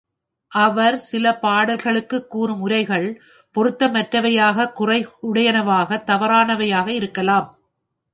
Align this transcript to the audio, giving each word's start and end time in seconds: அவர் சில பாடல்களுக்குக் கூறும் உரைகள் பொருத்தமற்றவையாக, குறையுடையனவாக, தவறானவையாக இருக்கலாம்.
அவர் 0.51 0.97
சில 0.97 1.39
பாடல்களுக்குக் 1.41 2.29
கூறும் 2.29 2.61
உரைகள் 2.61 3.05
பொருத்தமற்றவையாக, 3.55 4.67
குறையுடையனவாக, 4.79 5.99
தவறானவையாக 6.05 6.87
இருக்கலாம். 6.87 7.47